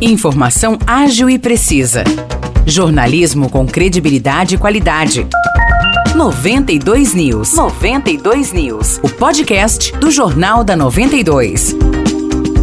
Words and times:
Informação 0.00 0.76
ágil 0.86 1.30
e 1.30 1.38
precisa. 1.38 2.02
Jornalismo 2.66 3.48
com 3.48 3.64
credibilidade 3.64 4.56
e 4.56 4.58
qualidade. 4.58 5.26
92 6.16 7.14
News. 7.14 7.54
92 7.54 8.52
News. 8.52 8.98
O 9.02 9.08
podcast 9.08 9.96
do 9.98 10.10
Jornal 10.10 10.64
da 10.64 10.76
92. 10.76 11.76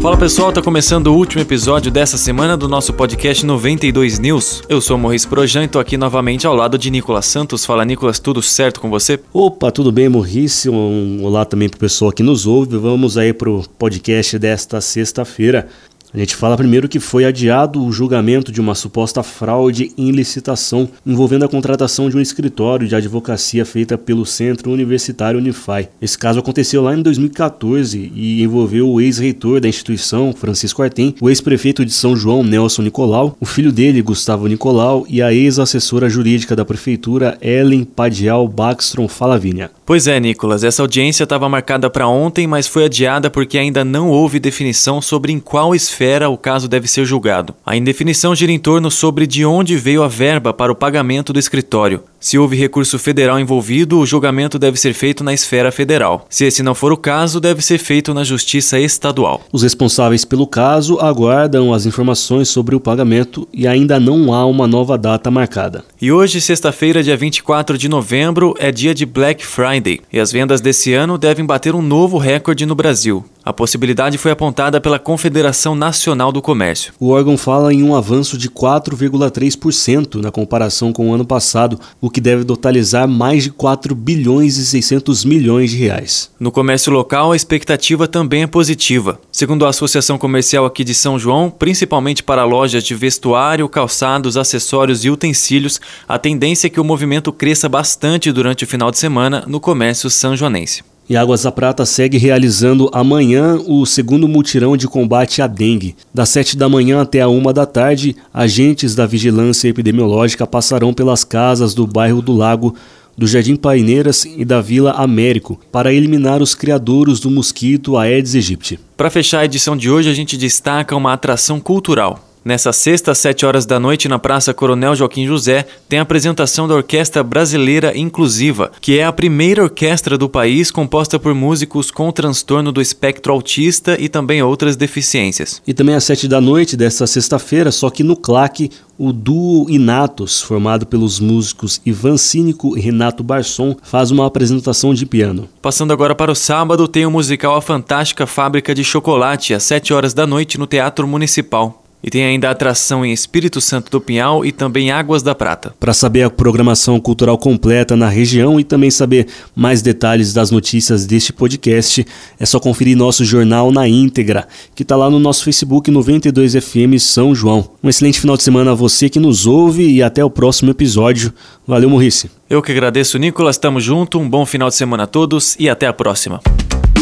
Fala 0.00 0.16
pessoal, 0.16 0.52
tá 0.52 0.62
começando 0.62 1.08
o 1.08 1.16
último 1.16 1.42
episódio 1.42 1.90
dessa 1.90 2.16
semana 2.16 2.56
do 2.56 2.68
nosso 2.68 2.92
podcast 2.92 3.44
92 3.44 4.20
News. 4.20 4.62
Eu 4.68 4.80
sou 4.80 4.96
Morris 4.96 5.26
Projan 5.26 5.64
e 5.64 5.68
tô 5.68 5.80
aqui 5.80 5.96
novamente 5.96 6.46
ao 6.46 6.54
lado 6.54 6.78
de 6.78 6.90
Nicolas 6.92 7.26
Santos. 7.26 7.64
Fala 7.64 7.84
Nicolas, 7.84 8.20
tudo 8.20 8.40
certo 8.40 8.80
com 8.80 8.88
você? 8.88 9.18
Opa, 9.32 9.72
tudo 9.72 9.90
bem, 9.90 10.08
Morris? 10.08 10.64
Um 10.66 11.24
olá 11.24 11.44
também 11.44 11.68
pro 11.68 11.80
pessoal 11.80 12.12
que 12.12 12.22
nos 12.22 12.46
ouve. 12.46 12.76
Vamos 12.76 13.18
aí 13.18 13.32
pro 13.32 13.64
podcast 13.76 14.38
desta 14.38 14.80
sexta-feira. 14.80 15.68
A 16.12 16.18
gente 16.18 16.36
fala 16.36 16.56
primeiro 16.56 16.88
que 16.88 17.00
foi 17.00 17.24
adiado 17.24 17.84
o 17.84 17.92
julgamento 17.92 18.52
de 18.52 18.60
uma 18.60 18.74
suposta 18.74 19.22
fraude 19.22 19.92
em 19.98 20.10
licitação 20.10 20.88
envolvendo 21.04 21.44
a 21.44 21.48
contratação 21.48 22.08
de 22.08 22.16
um 22.16 22.20
escritório 22.20 22.88
de 22.88 22.94
advocacia 22.94 23.64
feita 23.64 23.98
pelo 23.98 24.24
Centro 24.24 24.70
Universitário 24.70 25.38
Unify. 25.38 25.88
Esse 26.00 26.16
caso 26.16 26.38
aconteceu 26.38 26.82
lá 26.82 26.96
em 26.96 27.02
2014 27.02 28.12
e 28.14 28.42
envolveu 28.42 28.88
o 28.88 29.00
ex-reitor 29.00 29.60
da 29.60 29.68
instituição, 29.68 30.32
Francisco 30.32 30.82
Artem, 30.82 31.14
o 31.20 31.28
ex-prefeito 31.28 31.84
de 31.84 31.92
São 31.92 32.16
João, 32.16 32.42
Nelson 32.42 32.82
Nicolau, 32.82 33.36
o 33.40 33.46
filho 33.46 33.72
dele, 33.72 34.02
Gustavo 34.02 34.46
Nicolau, 34.46 35.04
e 35.08 35.20
a 35.20 35.32
ex-assessora 35.32 36.08
jurídica 36.08 36.56
da 36.56 36.64
prefeitura, 36.64 37.36
Ellen 37.40 37.84
Padial 37.84 38.48
Baxtron 38.48 39.08
Falavinha. 39.08 39.70
Pois 39.86 40.08
é, 40.08 40.18
Nicolas, 40.18 40.64
essa 40.64 40.82
audiência 40.82 41.22
estava 41.22 41.48
marcada 41.48 41.88
para 41.88 42.08
ontem, 42.08 42.44
mas 42.44 42.66
foi 42.66 42.86
adiada 42.86 43.30
porque 43.30 43.56
ainda 43.56 43.84
não 43.84 44.10
houve 44.10 44.40
definição 44.40 45.00
sobre 45.00 45.32
em 45.32 45.38
qual 45.38 45.76
esfera 45.76 46.28
o 46.28 46.36
caso 46.36 46.66
deve 46.66 46.88
ser 46.88 47.04
julgado. 47.04 47.54
A 47.64 47.76
indefinição 47.76 48.34
gira 48.34 48.50
em 48.50 48.58
torno 48.58 48.90
sobre 48.90 49.28
de 49.28 49.44
onde 49.44 49.76
veio 49.76 50.02
a 50.02 50.08
verba 50.08 50.52
para 50.52 50.72
o 50.72 50.74
pagamento 50.74 51.32
do 51.32 51.38
escritório. 51.38 52.02
Se 52.18 52.36
houve 52.36 52.56
recurso 52.56 52.98
federal 52.98 53.38
envolvido, 53.38 54.00
o 54.00 54.06
julgamento 54.06 54.58
deve 54.58 54.76
ser 54.76 54.92
feito 54.92 55.22
na 55.22 55.32
esfera 55.32 55.70
federal. 55.70 56.26
Se 56.28 56.44
esse 56.44 56.64
não 56.64 56.74
for 56.74 56.90
o 56.90 56.96
caso, 56.96 57.38
deve 57.38 57.62
ser 57.62 57.78
feito 57.78 58.12
na 58.12 58.24
Justiça 58.24 58.80
Estadual. 58.80 59.44
Os 59.52 59.62
responsáveis 59.62 60.24
pelo 60.24 60.48
caso 60.48 60.98
aguardam 60.98 61.72
as 61.72 61.86
informações 61.86 62.48
sobre 62.48 62.74
o 62.74 62.80
pagamento 62.80 63.46
e 63.54 63.68
ainda 63.68 64.00
não 64.00 64.34
há 64.34 64.44
uma 64.44 64.66
nova 64.66 64.98
data 64.98 65.30
marcada. 65.30 65.84
E 66.02 66.10
hoje, 66.10 66.40
sexta-feira, 66.40 67.04
dia 67.04 67.16
24 67.16 67.78
de 67.78 67.88
novembro, 67.88 68.56
é 68.58 68.72
dia 68.72 68.92
de 68.92 69.06
Black 69.06 69.46
Friday 69.46 69.75
e 70.12 70.18
as 70.18 70.32
vendas 70.32 70.60
desse 70.60 70.94
ano 70.94 71.18
devem 71.18 71.44
bater 71.44 71.74
um 71.74 71.82
novo 71.82 72.18
recorde 72.18 72.64
no 72.64 72.74
Brasil. 72.74 73.24
A 73.46 73.52
possibilidade 73.52 74.18
foi 74.18 74.32
apontada 74.32 74.80
pela 74.80 74.98
Confederação 74.98 75.76
Nacional 75.76 76.32
do 76.32 76.42
Comércio. 76.42 76.92
O 76.98 77.10
órgão 77.10 77.38
fala 77.38 77.72
em 77.72 77.80
um 77.80 77.94
avanço 77.94 78.36
de 78.36 78.50
4,3% 78.50 80.20
na 80.20 80.32
comparação 80.32 80.92
com 80.92 81.08
o 81.08 81.14
ano 81.14 81.24
passado, 81.24 81.78
o 82.00 82.10
que 82.10 82.20
deve 82.20 82.44
totalizar 82.44 83.06
mais 83.06 83.44
de 83.44 83.52
4 83.52 83.94
bilhões 83.94 84.56
e 84.56 84.66
600 84.66 85.24
milhões 85.24 85.70
de 85.70 85.76
reais. 85.76 86.28
No 86.40 86.50
comércio 86.50 86.92
local, 86.92 87.30
a 87.30 87.36
expectativa 87.36 88.08
também 88.08 88.42
é 88.42 88.48
positiva. 88.48 89.20
Segundo 89.30 89.64
a 89.64 89.68
Associação 89.68 90.18
Comercial 90.18 90.66
aqui 90.66 90.82
de 90.82 90.92
São 90.92 91.16
João, 91.16 91.48
principalmente 91.48 92.24
para 92.24 92.44
lojas 92.44 92.82
de 92.82 92.96
vestuário, 92.96 93.68
calçados, 93.68 94.36
acessórios 94.36 95.04
e 95.04 95.10
utensílios, 95.10 95.80
a 96.08 96.18
tendência 96.18 96.66
é 96.66 96.70
que 96.70 96.80
o 96.80 96.84
movimento 96.84 97.32
cresça 97.32 97.68
bastante 97.68 98.32
durante 98.32 98.64
o 98.64 98.66
final 98.66 98.90
de 98.90 98.98
semana 98.98 99.44
no 99.46 99.60
comércio 99.60 100.10
sanjoanense. 100.10 100.82
E 101.08 101.16
Águas 101.16 101.44
da 101.44 101.52
Prata 101.52 101.86
segue 101.86 102.18
realizando 102.18 102.90
amanhã 102.92 103.60
o 103.64 103.86
segundo 103.86 104.26
mutirão 104.26 104.76
de 104.76 104.88
combate 104.88 105.40
à 105.40 105.46
dengue. 105.46 105.94
Das 106.12 106.30
7 106.30 106.56
da 106.56 106.68
manhã 106.68 107.00
até 107.00 107.20
a 107.20 107.28
1 107.28 107.52
da 107.52 107.64
tarde, 107.64 108.16
agentes 108.34 108.96
da 108.96 109.06
Vigilância 109.06 109.68
Epidemiológica 109.68 110.44
passarão 110.48 110.92
pelas 110.92 111.22
casas 111.22 111.74
do 111.74 111.86
bairro 111.86 112.20
do 112.20 112.32
Lago, 112.32 112.74
do 113.16 113.24
Jardim 113.24 113.54
Paineiras 113.54 114.24
e 114.24 114.44
da 114.44 114.60
Vila 114.60 114.92
Américo 114.92 115.60
para 115.70 115.92
eliminar 115.92 116.42
os 116.42 116.56
criadouros 116.56 117.20
do 117.20 117.30
mosquito 117.30 117.96
Aedes 117.96 118.34
aegypti. 118.34 118.78
Para 118.96 119.08
fechar 119.08 119.40
a 119.40 119.44
edição 119.44 119.76
de 119.76 119.88
hoje, 119.88 120.10
a 120.10 120.14
gente 120.14 120.36
destaca 120.36 120.96
uma 120.96 121.12
atração 121.12 121.60
cultural. 121.60 122.25
Nessa 122.46 122.72
sexta, 122.72 123.10
às 123.10 123.18
7 123.18 123.44
horas 123.44 123.66
da 123.66 123.80
noite, 123.80 124.06
na 124.06 124.20
Praça 124.20 124.54
Coronel 124.54 124.94
Joaquim 124.94 125.26
José, 125.26 125.66
tem 125.88 125.98
a 125.98 126.02
apresentação 126.02 126.68
da 126.68 126.76
Orquestra 126.76 127.24
Brasileira 127.24 127.98
Inclusiva, 127.98 128.70
que 128.80 129.00
é 129.00 129.04
a 129.04 129.10
primeira 129.10 129.64
orquestra 129.64 130.16
do 130.16 130.28
país 130.28 130.70
composta 130.70 131.18
por 131.18 131.34
músicos 131.34 131.90
com 131.90 132.12
transtorno 132.12 132.70
do 132.70 132.80
espectro 132.80 133.32
autista 133.32 134.00
e 134.00 134.08
também 134.08 134.44
outras 134.44 134.76
deficiências. 134.76 135.60
E 135.66 135.74
também 135.74 135.96
às 135.96 136.04
7 136.04 136.28
da 136.28 136.40
noite 136.40 136.76
desta 136.76 137.04
sexta-feira, 137.04 137.72
só 137.72 137.90
que 137.90 138.04
no 138.04 138.14
CLAC, 138.14 138.70
o 138.96 139.12
duo 139.12 139.68
Inatos, 139.68 140.40
formado 140.40 140.86
pelos 140.86 141.18
músicos 141.18 141.80
Ivan 141.84 142.16
Cínico 142.16 142.78
e 142.78 142.80
Renato 142.80 143.24
Barson, 143.24 143.74
faz 143.82 144.12
uma 144.12 144.24
apresentação 144.24 144.94
de 144.94 145.04
piano. 145.04 145.48
Passando 145.60 145.92
agora 145.92 146.14
para 146.14 146.30
o 146.30 146.36
sábado, 146.36 146.86
tem 146.86 147.04
o 147.06 147.10
musical 147.10 147.56
A 147.56 147.60
Fantástica 147.60 148.24
Fábrica 148.24 148.72
de 148.72 148.84
Chocolate, 148.84 149.52
às 149.52 149.64
7 149.64 149.92
horas 149.92 150.14
da 150.14 150.28
noite, 150.28 150.60
no 150.60 150.66
Teatro 150.68 151.08
Municipal. 151.08 151.82
E 152.02 152.10
tem 152.10 152.24
ainda 152.24 152.48
a 152.48 152.52
atração 152.52 153.04
em 153.04 153.12
Espírito 153.12 153.60
Santo 153.60 153.90
do 153.90 154.00
Pinhal 154.00 154.44
e 154.44 154.52
também 154.52 154.90
Águas 154.90 155.22
da 155.22 155.34
Prata. 155.34 155.74
Para 155.80 155.92
saber 155.92 156.22
a 156.22 156.30
programação 156.30 157.00
cultural 157.00 157.36
completa 157.36 157.96
na 157.96 158.08
região 158.08 158.60
e 158.60 158.64
também 158.64 158.90
saber 158.90 159.26
mais 159.54 159.82
detalhes 159.82 160.32
das 160.32 160.50
notícias 160.50 161.06
deste 161.06 161.32
podcast, 161.32 162.06
é 162.38 162.46
só 162.46 162.60
conferir 162.60 162.96
nosso 162.96 163.24
jornal 163.24 163.72
na 163.72 163.88
íntegra, 163.88 164.46
que 164.74 164.82
está 164.82 164.94
lá 164.94 165.10
no 165.10 165.18
nosso 165.18 165.44
Facebook 165.44 165.90
92FM 165.90 166.98
São 166.98 167.34
João. 167.34 167.68
Um 167.82 167.88
excelente 167.88 168.20
final 168.20 168.36
de 168.36 168.42
semana 168.42 168.72
a 168.72 168.74
você 168.74 169.08
que 169.08 169.18
nos 169.18 169.46
ouve 169.46 169.88
e 169.88 170.02
até 170.02 170.24
o 170.24 170.30
próximo 170.30 170.70
episódio. 170.70 171.32
Valeu, 171.66 171.90
Morrice. 171.90 172.30
Eu 172.48 172.62
que 172.62 172.70
agradeço, 172.70 173.18
Nicolas. 173.18 173.58
Tamo 173.58 173.80
junto. 173.80 174.18
Um 174.18 174.28
bom 174.28 174.46
final 174.46 174.68
de 174.68 174.76
semana 174.76 175.04
a 175.04 175.06
todos 175.06 175.56
e 175.58 175.68
até 175.68 175.86
a 175.86 175.92
próxima. 175.92 176.40